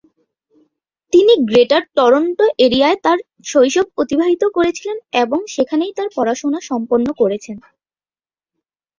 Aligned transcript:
তিনি 1.13 1.33
Greater 1.49 1.83
Toronto 1.95 2.45
এরিয়ায় 2.65 2.97
তাঁর 3.03 3.17
শৈশব 3.45 3.87
অতিবাহিত 3.97 4.43
করেছিলেন 4.57 4.97
এবং 5.23 5.39
সেখানেই 5.55 5.95
তাঁর 5.97 6.09
পড়াশোনা 6.15 6.59
সম্পন্ন 6.69 7.07
করেছেন। 7.21 7.57